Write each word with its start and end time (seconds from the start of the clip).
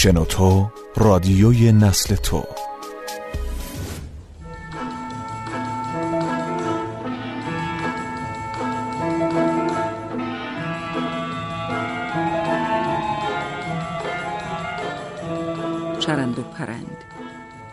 شنوتو 0.00 0.70
رادیوی 0.96 1.72
نسل 1.72 2.14
تو. 2.14 2.44
چرند 16.00 16.38
و 16.38 16.42
پرند. 16.42 17.04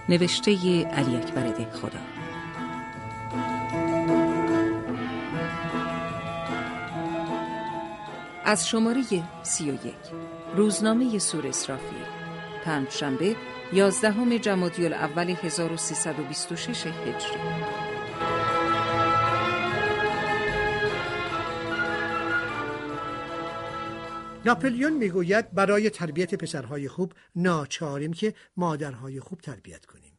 نوشته 0.10 0.52
علی 0.84 1.16
اکبر 1.16 1.44
خدا 1.74 2.05
از 8.48 8.68
شماره 8.68 9.04
سی 9.44 9.72
و 9.72 9.74
یک. 9.74 9.96
روزنامه 10.56 11.20
سور 11.20 11.48
اسرافیل. 11.48 12.06
پنج 12.64 12.90
شنبه 12.90 13.36
یازدهم 13.74 14.38
جمادی 14.38 14.86
الاول 14.86 15.30
1326 15.30 16.88
هجری. 16.88 17.40
ناپلیون 24.46 24.94
می‌گوید 24.94 25.52
برای 25.52 25.90
تربیت 25.90 26.36
پسرهای 26.36 26.88
خوب 26.88 27.14
ناچاریم 27.36 28.14
که 28.14 28.34
مادرهای 28.58 29.20
خوب 29.20 29.42
تربیت 29.42 29.86
کنیم. 29.86 30.18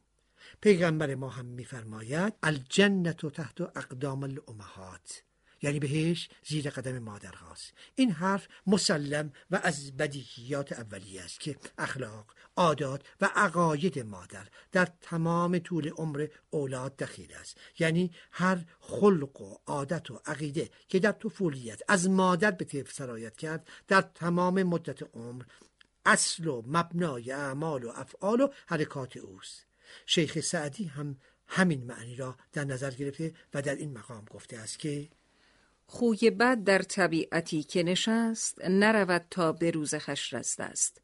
پیغمبر 0.61 1.15
ما 1.15 1.29
هم 1.29 1.45
میفرماید 1.45 2.33
الجنت 2.43 3.25
تحت 3.25 3.61
اقدام 3.61 4.23
الامهات. 4.23 5.23
یعنی 5.61 5.79
بهش 5.79 6.29
زیر 6.43 6.69
قدم 6.69 6.99
مادر 6.99 7.33
هاست 7.33 7.73
این 7.95 8.11
حرف 8.11 8.47
مسلم 8.67 9.31
و 9.51 9.59
از 9.63 9.97
بدیهیات 9.97 10.71
اولیه 10.71 11.21
است 11.21 11.39
که 11.39 11.55
اخلاق 11.77 12.33
عادات 12.55 13.01
و 13.21 13.29
عقاید 13.35 13.99
مادر 13.99 14.47
در 14.71 14.87
تمام 15.01 15.59
طول 15.59 15.89
عمر 15.89 16.27
اولاد 16.49 16.95
دخیل 16.95 17.33
است. 17.33 17.57
یعنی 17.79 18.11
هر 18.31 18.65
خلق 18.79 19.41
و 19.41 19.55
عادت 19.65 20.11
و 20.11 20.21
عقیده 20.25 20.69
که 20.89 20.99
در 20.99 21.11
طفولیت 21.11 21.81
از 21.87 22.09
مادر 22.09 22.51
به 22.51 22.65
طفل 22.65 22.91
سرایت 22.91 23.37
کرد 23.37 23.67
در 23.87 24.01
تمام 24.01 24.63
مدت 24.63 25.03
عمر 25.15 25.43
اصل 26.05 26.47
و 26.47 26.63
مبنای 26.67 27.31
اعمال 27.31 27.83
و 27.83 27.91
افعال 27.95 28.41
و 28.41 28.47
حرکات 28.65 29.17
اوست. 29.17 29.65
شیخ 30.05 30.39
سعدی 30.39 30.85
هم 30.85 31.17
همین 31.47 31.83
معنی 31.83 32.15
را 32.15 32.37
در 32.53 32.63
نظر 32.63 32.91
گرفته 32.91 33.33
و 33.53 33.61
در 33.61 33.75
این 33.75 33.97
مقام 33.97 34.25
گفته 34.25 34.57
است 34.57 34.79
که 34.79 35.09
خوی 35.87 36.29
بد 36.29 36.63
در 36.63 36.81
طبیعتی 36.81 37.63
که 37.63 37.83
نشست 37.83 38.65
نرود 38.65 39.25
تا 39.31 39.51
به 39.51 39.71
روز 39.71 39.95
خش 39.95 40.33
رسته 40.33 40.63
است. 40.63 41.01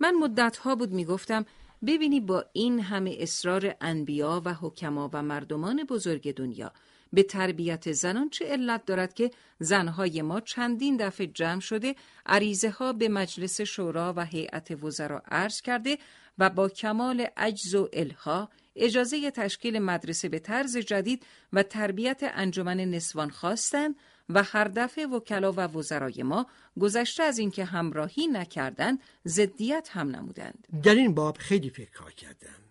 من 0.00 0.14
مدتها 0.14 0.74
بود 0.74 0.92
می‌گفتم 0.92 1.46
ببینی 1.86 2.20
با 2.20 2.44
این 2.52 2.80
همه 2.80 3.16
اصرار 3.18 3.74
انبیا 3.80 4.42
و 4.44 4.54
حکما 4.54 5.10
و 5.12 5.22
مردمان 5.22 5.84
بزرگ 5.84 6.34
دنیا 6.34 6.72
به 7.14 7.22
تربیت 7.22 7.92
زنان 7.92 8.30
چه 8.30 8.44
علت 8.44 8.84
دارد 8.84 9.14
که 9.14 9.30
زنهای 9.58 10.22
ما 10.22 10.40
چندین 10.40 10.96
دفعه 10.96 11.26
جمع 11.26 11.60
شده 11.60 11.94
عریضه 12.26 12.70
ها 12.70 12.92
به 12.92 13.08
مجلس 13.08 13.60
شورا 13.60 14.14
و 14.16 14.24
هیئت 14.24 14.84
وزرا 14.84 15.22
عرض 15.30 15.60
کرده 15.60 15.98
و 16.38 16.50
با 16.50 16.68
کمال 16.68 17.26
عجز 17.36 17.74
و 17.74 17.88
الها 17.92 18.48
اجازه 18.76 19.30
تشکیل 19.30 19.78
مدرسه 19.78 20.28
به 20.28 20.38
طرز 20.38 20.76
جدید 20.76 21.26
و 21.52 21.62
تربیت 21.62 22.20
انجمن 22.22 22.80
نسوان 22.80 23.30
خواستند 23.30 23.96
و 24.28 24.42
هر 24.42 24.64
دفعه 24.64 25.06
وکلا 25.06 25.52
و 25.52 25.60
وزرای 25.60 26.22
ما 26.22 26.46
گذشته 26.80 27.22
از 27.22 27.38
اینکه 27.38 27.64
همراهی 27.64 28.26
نکردند 28.26 29.00
ضدیت 29.26 29.88
هم 29.92 30.16
نمودند. 30.16 30.66
در 30.82 30.94
این 30.94 31.14
باب 31.14 31.36
خیلی 31.36 31.70
فکر 31.70 32.10
کردم. 32.10 32.63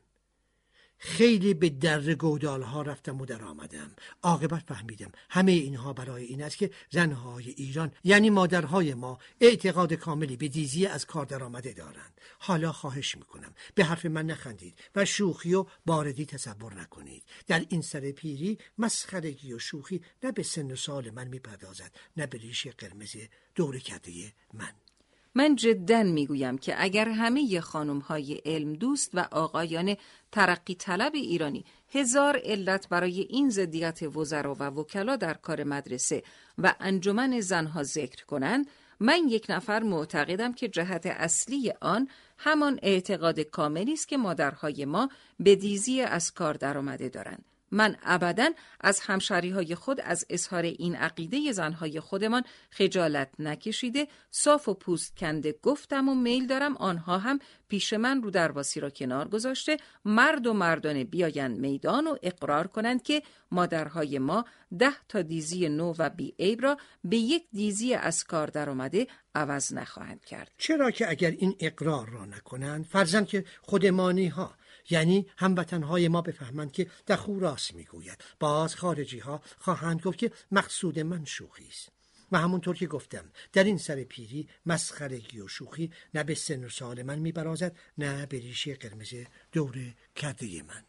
خیلی 1.06 1.54
به 1.54 1.70
در 1.70 2.14
گودال 2.14 2.62
ها 2.62 2.81
رفتم 2.81 3.22
و 3.22 3.25
در 3.25 3.44
آمدم. 3.44 3.91
عاقبت 4.24 4.64
فهمیدم. 4.68 5.12
همه 5.30 5.52
اینها 5.52 5.94
برای 5.94 6.24
این 6.24 6.44
است 6.44 6.58
که 6.58 6.72
زنهای 6.90 7.50
ایران 7.50 7.91
یعنی 8.03 8.30
مادرهای 8.30 8.94
ما 8.94 9.19
اعتقاد 9.41 9.94
کاملی 9.94 10.38
به 10.38 10.47
دیزی 10.47 10.86
از 10.86 11.06
کار 11.06 11.25
درآمده 11.25 11.74
دارند. 11.74 12.22
حالا 12.40 12.72
خواهش 12.72 13.18
می‌کنم. 13.18 13.53
به 13.75 13.86
حرف 13.86 14.06
من 14.06 14.25
نخندید 14.25 14.80
و 14.96 15.06
شوخی 15.06 15.53
و 15.53 15.66
باردی 15.86 16.25
تصور 16.25 16.74
نکنید. 16.74 17.24
در 17.47 17.66
این 17.70 17.81
سر 17.81 18.12
پیری 18.12 18.58
مسخرگی 18.78 19.53
و 19.53 19.59
شوخی 19.59 20.02
نه 20.24 20.31
به 20.31 20.44
سن 20.44 20.72
و 20.72 20.75
سال 20.75 21.09
من 21.09 21.28
می‌پردازد 21.28 21.96
نه 22.18 22.28
به 22.28 22.38
ریش 22.38 22.68
قرمز 22.68 23.16
دور 23.56 23.80
کرده 23.80 24.12
من. 24.53 24.72
من 25.36 25.56
جدا 25.56 26.04
می‌گویم 26.04 26.58
که 26.58 26.76
اگر 26.78 27.10
همه 27.10 27.62
خانم 27.62 28.00
های 28.00 28.42
علم 28.46 28.74
دوست 28.74 29.10
و 29.14 29.28
آقایان 29.32 29.96
ترقی 30.32 30.76
طلب 30.76 31.16
ایرانی 31.16 31.66
هزار 31.92 32.42
علت 32.44 32.90
برای 32.90 33.20
این 33.22 33.50
زدیت 33.50 34.04
وزرا 34.04 34.56
و 34.60 34.64
وکلا 34.64 35.16
در 35.16 35.34
کار 35.34 35.64
مدرسه 35.64 36.24
و 36.58 36.76
انجمن 36.80 37.40
زنها 37.40 37.84
ذکر 37.84 38.26
کنند 38.26 38.68
من 39.00 39.28
یک 39.30 39.46
نفر 39.50 39.84
معتقدم 39.84 40.54
که 40.54 40.68
جهت 40.68 41.06
اصلی 41.06 41.74
آن 41.82 42.08
همان 42.38 42.80
اعتقاد 42.82 43.40
کاملی 43.40 43.94
است 43.94 44.08
که 44.08 44.18
مادرهای 44.18 44.86
ما 44.86 45.10
به 45.40 45.56
دیزی 45.56 46.02
از 46.02 46.32
کار 46.32 46.54
درآمده 46.54 47.10
دارند. 47.10 47.53
من 47.73 47.95
ابدا 48.03 48.50
از 48.81 49.00
همشری 49.00 49.50
های 49.50 49.75
خود 49.75 50.01
از 50.01 50.25
اظهار 50.29 50.63
این 50.63 50.95
عقیده 50.95 51.51
زنهای 51.51 52.00
خودمان 52.00 52.44
خجالت 52.69 53.29
نکشیده 53.39 54.07
صاف 54.31 54.69
و 54.69 54.73
پوست 54.73 55.17
کنده 55.17 55.56
گفتم 55.61 56.09
و 56.09 56.16
میل 56.16 56.47
دارم 56.47 56.78
آنها 56.78 57.17
هم 57.17 57.39
پیش 57.67 57.94
من 57.94 58.22
رو 58.22 58.31
درواسی 58.31 58.79
را 58.79 58.89
کنار 58.89 59.28
گذاشته 59.28 59.78
مرد 60.06 60.47
و 60.47 60.53
مردانه 60.53 61.03
بیایند 61.03 61.59
میدان 61.59 62.07
و 62.07 62.16
اقرار 62.23 62.67
کنند 62.67 63.03
که 63.03 63.22
مادرهای 63.51 64.19
ما 64.19 64.45
ده 64.79 64.94
تا 65.09 65.22
دیزی 65.22 65.69
نو 65.69 65.94
و 65.97 66.09
بی 66.09 66.34
عیب 66.40 66.61
را 66.61 66.78
به 67.03 67.17
یک 67.17 67.44
دیزی 67.53 67.94
از 67.94 68.23
کار 68.23 68.47
درآمده 68.47 69.07
عوض 69.35 69.73
نخواهند 69.73 70.25
کرد. 70.25 70.51
چرا 70.57 70.91
که 70.91 71.09
اگر 71.09 71.31
این 71.31 71.55
اقرار 71.59 72.09
را 72.09 72.25
نکنند 72.25 72.85
فرزند 72.85 73.28
که 73.28 73.45
خودمانی 73.61 74.28
ها 74.28 74.55
یعنی 74.90 75.26
هموطنهای 75.38 76.08
ما 76.08 76.22
بفهمند 76.22 76.72
که 76.72 76.88
دخو 77.08 77.40
راست 77.40 77.74
می‌گوید. 77.74 78.24
باز 78.40 78.76
خارجی 78.76 79.20
ها 79.20 79.42
خواهند 79.60 80.02
گفت 80.02 80.18
که 80.18 80.32
مقصود 80.52 81.00
من 81.00 81.26
شوخی 81.26 81.68
است. 81.68 81.90
و 82.32 82.38
همونطور 82.38 82.76
که 82.76 82.88
گفتم 82.88 83.26
در 83.54 83.64
این 83.64 83.78
سر 83.78 84.04
پیری 84.04 84.48
مسخرگی 84.66 85.40
و 85.40 85.48
شوخی 85.48 85.92
نه 86.14 86.24
به 86.24 86.36
سن 86.36 86.64
و 86.64 86.70
سال 86.70 87.04
من 87.04 87.20
میبرازد 87.20 87.76
نه 87.98 88.26
به 88.26 88.40
ریشه 88.40 88.76
قرمز 88.76 89.14
دور 89.52 89.76
کرده 90.16 90.64
من. 90.64 90.84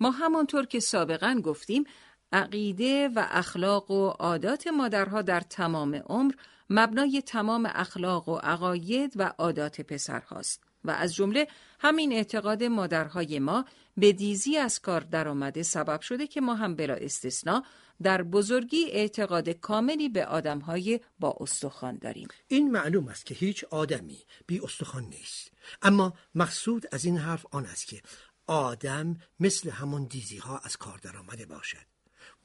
ما 0.00 0.10
همانطور 0.10 0.66
که 0.66 0.80
سابقا 0.80 1.40
گفتیم 1.44 1.84
عقیده 2.32 3.08
و 3.08 3.26
اخلاق 3.30 3.90
و 3.90 4.08
عادات 4.08 4.66
مادرها 4.66 5.22
در 5.22 5.40
تمام 5.40 5.94
عمر 5.94 6.32
مبنای 6.70 7.22
تمام 7.22 7.70
اخلاق 7.74 8.28
و 8.28 8.36
عقاید 8.36 9.12
و 9.16 9.32
عادات 9.38 9.80
پسرهاست. 9.80 10.65
و 10.86 10.90
از 10.90 11.14
جمله 11.14 11.48
همین 11.80 12.12
اعتقاد 12.12 12.64
مادرهای 12.64 13.38
ما 13.38 13.64
به 13.96 14.12
دیزی 14.12 14.56
از 14.56 14.80
کار 14.80 15.00
درآمده 15.00 15.62
سبب 15.62 16.00
شده 16.00 16.26
که 16.26 16.40
ما 16.40 16.54
هم 16.54 16.76
بلا 16.76 16.94
استثنا 16.94 17.62
در 18.02 18.22
بزرگی 18.22 18.90
اعتقاد 18.90 19.48
کاملی 19.48 20.08
به 20.08 20.26
آدمهای 20.26 21.00
با 21.18 21.36
استخوان 21.40 21.98
داریم. 21.98 22.28
این 22.48 22.70
معلوم 22.70 23.08
است 23.08 23.26
که 23.26 23.34
هیچ 23.34 23.64
آدمی 23.64 24.18
بی 24.46 24.60
استخوان 24.60 25.04
نیست. 25.04 25.52
اما 25.82 26.14
مقصود 26.34 26.86
از 26.92 27.04
این 27.04 27.18
حرف 27.18 27.46
آن 27.50 27.66
است 27.66 27.86
که 27.86 28.02
آدم 28.46 29.16
مثل 29.40 29.70
همون 29.70 30.04
دیزی 30.04 30.36
ها 30.36 30.58
از 30.58 30.76
کار 30.76 30.98
درآمده 30.98 31.46
باشد. 31.46 31.86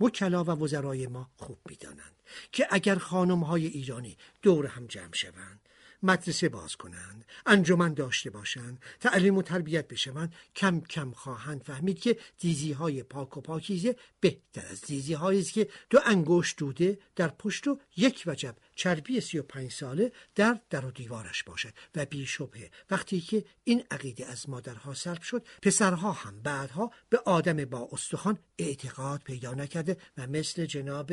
وکلا 0.01 0.43
و 0.43 0.49
وزرای 0.49 1.07
ما 1.07 1.29
خوب 1.37 1.57
می‌دانند 1.69 2.23
که 2.51 2.67
اگر 2.69 2.95
خانم 2.95 3.43
های 3.43 3.67
ایرانی 3.67 4.17
دور 4.41 4.65
هم 4.65 4.87
جمع 4.87 5.13
شوند 5.13 5.69
مدرسه 6.03 6.49
باز 6.49 6.75
کنند 6.75 7.25
انجمن 7.45 7.93
داشته 7.93 8.29
باشند 8.29 8.79
تعلیم 8.99 9.37
و 9.37 9.41
تربیت 9.41 9.87
بشوند 9.87 10.33
کم 10.55 10.79
کم 10.79 11.11
خواهند 11.11 11.63
فهمید 11.63 11.99
که 11.99 12.17
دیزی 12.37 12.71
های 12.71 13.03
پاک 13.03 13.37
و 13.37 13.41
پاکیزه 13.41 13.95
بهتر 14.19 14.65
از 14.71 14.81
دیزی 14.81 15.13
هایی 15.13 15.43
که 15.43 15.67
دو 15.89 15.99
انگشت 16.05 16.57
دوده 16.57 16.99
در 17.15 17.27
پشت 17.27 17.67
و 17.67 17.79
یک 17.97 18.23
وجب. 18.25 18.55
چربی 18.75 19.21
سی 19.21 19.39
و 19.39 19.43
پنج 19.43 19.71
ساله 19.71 20.11
در 20.35 20.59
در 20.69 20.85
و 20.85 20.91
دیوارش 20.91 21.43
باشد 21.43 21.73
و 21.95 22.05
بی 22.05 22.25
شبه 22.25 22.71
وقتی 22.91 23.21
که 23.21 23.45
این 23.63 23.83
عقیده 23.91 24.25
از 24.25 24.49
مادرها 24.49 24.93
سلب 24.93 25.21
شد 25.21 25.47
پسرها 25.61 26.11
هم 26.11 26.41
بعدها 26.41 26.91
به 27.09 27.17
آدم 27.25 27.65
با 27.65 27.89
استخوان 27.91 28.37
اعتقاد 28.57 29.21
پیدا 29.23 29.53
نکرده 29.53 29.97
و 30.17 30.27
مثل 30.27 30.65
جناب 30.65 31.11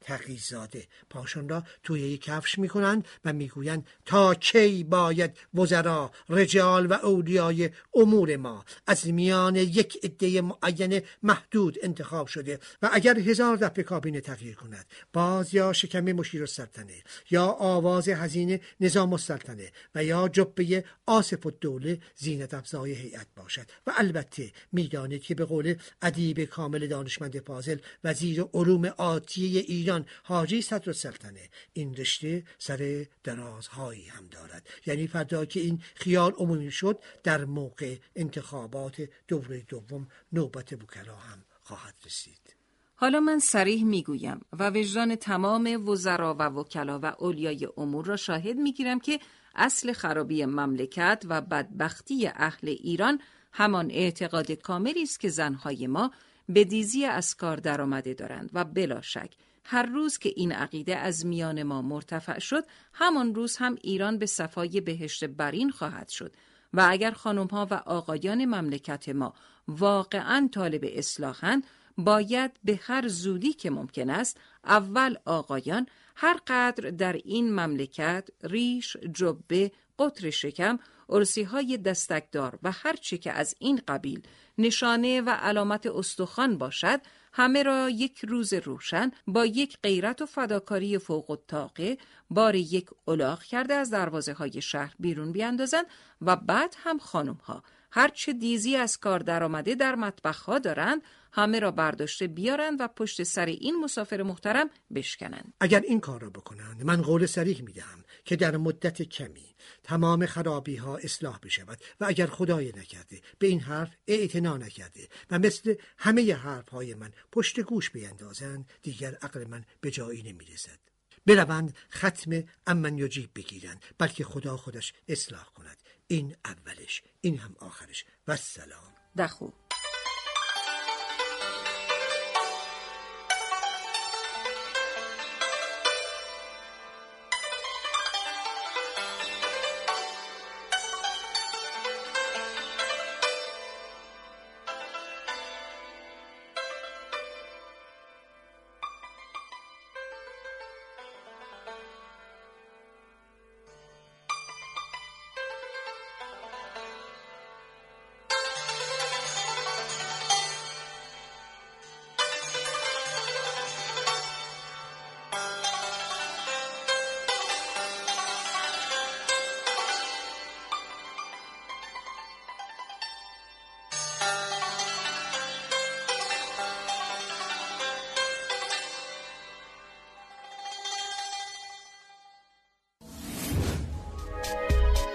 تقیزاده 0.00 0.86
پاشان 1.10 1.48
را 1.48 1.64
توی 1.82 2.00
یک 2.00 2.22
کفش 2.22 2.58
می‌کنند 2.58 3.08
و 3.24 3.32
می‌گویند 3.32 3.86
تا 4.04 4.34
کی 4.34 4.84
باید 4.84 5.36
وزرا 5.54 6.10
رجال 6.28 6.86
و 6.86 6.92
اولیای 6.92 7.70
امور 7.94 8.36
ما 8.36 8.64
از 8.86 9.08
میان 9.08 9.56
یک 9.56 9.98
عده 10.04 10.40
معین 10.40 11.02
محدود 11.22 11.78
انتخاب 11.82 12.26
شده 12.26 12.58
و 12.82 12.90
اگر 12.92 13.18
هزار 13.18 13.56
دفعه 13.56 13.84
کابینه 13.84 14.20
تغییر 14.20 14.54
کند 14.54 14.86
باز 15.12 15.54
یا 15.54 15.72
شکم 15.72 16.12
مشیر 16.12 16.40
السلطنه 16.40 17.02
یا 17.30 17.44
آواز 17.46 18.08
هزینه 18.08 18.60
نظام 18.80 19.12
السلطنه 19.12 19.72
و 19.94 20.04
یا 20.04 20.28
جبه 20.28 20.84
آصف 21.06 21.46
الدوله 21.46 22.00
زینت 22.16 22.54
افزای 22.54 22.92
هیئت 22.92 23.26
باشد. 23.36 23.66
و 23.86 23.92
البته 23.96 24.52
می‌دانید 24.72 25.22
که 25.22 25.34
به 25.34 25.44
قول 25.44 25.74
ادیب 26.02 26.44
کامل 26.44 26.86
دانشمند 26.86 27.40
فاضل 27.40 27.76
وزیر 28.04 28.44
علوم 28.54 28.84
آتی 28.84 29.58
ایران 29.58 29.89
حاجی 30.22 30.62
صدر 30.62 30.88
السلطنه 30.90 31.48
این 31.72 31.94
رشته 31.94 32.44
سر 32.58 33.06
درازهایی 33.24 34.06
هم 34.06 34.26
دارد. 34.26 34.68
یعنی 34.86 35.06
فردا 35.06 35.44
که 35.44 35.60
این 35.60 35.82
خیال 35.94 36.32
عمومی 36.32 36.70
شد 36.70 36.98
در 37.22 37.44
موقع 37.44 37.96
انتخابات 38.16 39.08
دوره 39.28 39.62
دوم 39.68 40.08
نوبت 40.32 40.72
وکلا 40.72 41.16
هم 41.16 41.44
خواهد 41.62 41.94
رسید. 42.06 42.56
حالا 42.94 43.20
من 43.20 43.38
سریح 43.38 43.84
می‌گویم 43.84 44.40
و 44.52 44.70
وجدان 44.70 45.16
تمام 45.16 45.88
وزرا 45.88 46.34
و 46.34 46.42
وکلا 46.42 46.98
و 46.98 47.06
اولیای 47.06 47.68
امور 47.76 48.04
را 48.04 48.16
شاهد 48.16 48.56
می‌گیرم 48.56 49.00
که 49.00 49.20
اصل 49.54 49.92
خرابی 49.92 50.44
مملکت 50.44 51.24
و 51.28 51.40
بدبختی 51.40 52.26
اهل 52.26 52.68
ایران 52.68 53.20
همان 53.52 53.90
اعتقاد 53.90 54.52
کاملی 54.52 55.02
است 55.02 55.20
که 55.20 55.28
زنهای 55.28 55.86
ما 55.86 56.10
به 56.48 56.64
دیزی 56.64 57.04
از 57.04 57.36
کار 57.36 57.56
درآمده 57.56 58.14
دارند 58.14 58.50
و 58.52 58.64
بلا 58.64 59.00
شک 59.00 59.30
هر 59.70 59.82
روز 59.82 60.18
که 60.18 60.32
این 60.36 60.52
عقیده 60.52 60.96
از 60.96 61.26
میان 61.26 61.62
ما 61.62 61.82
مرتفع 61.82 62.38
شد 62.38 62.64
همان 62.92 63.34
روز 63.34 63.56
هم 63.56 63.76
ایران 63.82 64.18
به 64.18 64.26
صفای 64.26 64.80
بهشت 64.80 65.24
برین 65.24 65.70
خواهد 65.70 66.08
شد. 66.08 66.34
و 66.72 66.86
اگر 66.90 67.10
خانم 67.10 67.46
ها 67.46 67.68
و 67.70 67.74
آقایان 67.74 68.44
مملکت 68.44 69.08
ما 69.08 69.34
واقعا 69.68 70.48
طالب 70.52 70.84
اصلاحند 70.84 71.66
باید 71.98 72.50
به 72.64 72.80
هر 72.82 73.08
زودی 73.08 73.52
که 73.52 73.70
ممکن 73.70 74.10
است 74.10 74.40
اول 74.64 75.16
آقایان 75.24 75.86
هر 76.16 76.40
قدر 76.46 76.90
در 76.90 77.12
این 77.12 77.52
مملکت 77.52 78.28
ریش، 78.42 78.96
جبه، 78.96 79.72
قطر 79.98 80.30
شکم، 80.30 80.78
ارسی 81.08 81.42
های 81.42 81.78
دستکدار 81.78 82.58
و 82.62 82.72
هر 82.72 82.96
چه 82.96 83.18
که 83.18 83.32
از 83.32 83.54
این 83.58 83.80
قبیل 83.88 84.22
نشانه 84.58 85.20
و 85.20 85.30
علامت 85.30 85.86
استخوان 85.86 86.58
باشد 86.58 87.00
همه 87.32 87.62
را 87.62 87.90
یک 87.90 88.24
روز 88.28 88.52
روشن 88.52 89.10
با 89.26 89.46
یک 89.46 89.78
غیرت 89.82 90.22
و 90.22 90.26
فداکاری 90.26 90.98
فوق 90.98 91.30
الطاقه 91.30 91.98
بار 92.30 92.54
یک 92.54 92.86
الاغ 93.08 93.42
کرده 93.42 93.74
از 93.74 93.90
دروازه 93.90 94.32
های 94.32 94.62
شهر 94.62 94.94
بیرون 94.98 95.32
بیاندازند 95.32 95.86
و 96.20 96.36
بعد 96.36 96.74
هم 96.78 96.98
خانم 96.98 97.38
ها 97.44 97.62
هرچه 97.92 98.32
دیزی 98.32 98.76
از 98.76 98.98
کار 98.98 99.18
درآمده 99.18 99.74
در 99.74 99.94
مطبخ 99.94 100.42
ها 100.42 100.58
دارند 100.58 101.02
همه 101.32 101.58
را 101.58 101.70
برداشته 101.70 102.26
بیارند 102.26 102.80
و 102.80 102.88
پشت 102.88 103.22
سر 103.22 103.46
این 103.46 103.80
مسافر 103.80 104.22
محترم 104.22 104.70
بشکنند. 104.94 105.54
اگر 105.60 105.80
این 105.80 106.00
کار 106.00 106.20
را 106.20 106.30
بکنند 106.30 106.82
من 106.82 107.02
قول 107.02 107.26
سریح 107.26 107.62
می‌دهم. 107.62 108.04
که 108.24 108.36
در 108.36 108.56
مدت 108.56 109.02
کمی 109.02 109.54
تمام 109.82 110.26
خرابی 110.26 110.76
ها 110.76 110.96
اصلاح 110.96 111.38
بشود 111.38 111.78
و 112.00 112.04
اگر 112.04 112.26
خدای 112.26 112.72
نکرده 112.76 113.20
به 113.38 113.46
این 113.46 113.60
حرف 113.60 113.96
اعتنا 114.06 114.56
نکرده 114.56 115.08
و 115.30 115.38
مثل 115.38 115.74
همه 115.98 116.34
حرف 116.34 116.68
های 116.68 116.94
من 116.94 117.12
پشت 117.32 117.60
گوش 117.60 117.90
بیندازند 117.90 118.70
دیگر 118.82 119.14
عقل 119.14 119.44
من 119.44 119.64
به 119.80 119.90
جایی 119.90 120.22
نمی‌رسد. 120.22 120.78
بروند 121.26 121.76
ختم 121.92 122.44
امن 122.66 122.98
یجیب 122.98 123.30
بگیرند 123.34 123.84
بلکه 123.98 124.24
خدا 124.24 124.56
خودش 124.56 124.92
اصلاح 125.08 125.44
کند. 125.44 125.76
این 126.06 126.36
اولش 126.44 127.02
این 127.20 127.38
هم 127.38 127.56
آخرش. 127.60 128.04
و 128.28 128.36
سلام. 128.36 128.94
دخو 129.18 129.50